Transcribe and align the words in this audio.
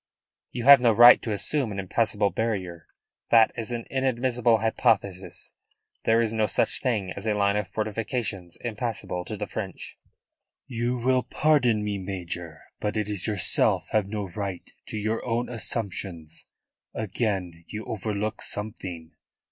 "You 0.51 0.63
have 0.63 0.81
no 0.81 0.93
right 0.93 1.21
to 1.21 1.31
assume 1.31 1.71
an 1.71 1.77
impassable 1.77 2.31
barrier. 2.31 2.87
That 3.29 3.51
is 3.55 3.69
an 3.69 3.85
inadmissible 3.91 4.57
hypothesis. 4.57 5.53
There 6.05 6.19
is 6.19 6.33
no 6.33 6.47
such 6.47 6.81
thing 6.81 7.11
as 7.11 7.27
a 7.27 7.35
line 7.35 7.55
of 7.55 7.67
fortifications 7.67 8.57
impassable 8.61 9.23
to 9.25 9.37
the 9.37 9.45
French." 9.45 9.99
"You 10.65 10.97
will 10.97 11.21
pardon 11.21 11.83
me, 11.83 11.99
Major, 11.99 12.61
but 12.79 12.97
it 12.97 13.09
is 13.09 13.27
yourself 13.27 13.89
have 13.91 14.07
no 14.07 14.27
right 14.29 14.67
to 14.87 14.97
your 14.97 15.23
own 15.23 15.49
assumptions. 15.49 16.47
Again 16.95 17.63
you 17.67 17.85
overlook 17.85 18.41
something. 18.41 19.11